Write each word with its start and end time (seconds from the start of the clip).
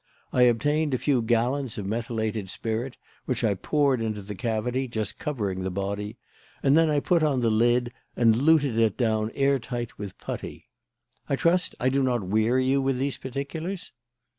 I 0.33 0.41
obtained 0.49 0.95
a 0.95 0.97
few 0.97 1.21
gallons 1.21 1.77
of 1.77 1.85
methylated 1.85 2.49
spirit 2.49 2.97
which 3.25 3.43
I 3.43 3.53
poured 3.53 4.01
into 4.01 4.23
the 4.23 4.33
cavity, 4.33 4.87
just 4.87 5.19
covering 5.19 5.61
the 5.61 5.69
body, 5.69 6.17
and 6.63 6.75
then 6.75 6.89
I 6.89 6.99
put 6.99 7.21
on 7.21 7.41
the 7.41 7.51
lid 7.51 7.93
and 8.15 8.35
luted 8.35 8.79
it 8.79 8.97
down 8.97 9.29
air 9.35 9.59
tight 9.59 9.99
with 9.99 10.17
putty. 10.17 10.69
I 11.29 11.35
trust 11.35 11.75
I 11.79 11.89
do 11.89 12.01
not 12.01 12.23
weary 12.23 12.65
you 12.65 12.81
with 12.81 12.97
these 12.97 13.17
particulars?" 13.19 13.91